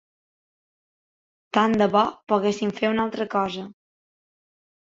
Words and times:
Tant 1.59 1.77
de 1.83 1.89
bo 1.97 2.03
poguéssim 2.35 2.73
fer 2.81 2.91
una 2.95 3.07
altra 3.07 3.31
cosa. 3.37 3.69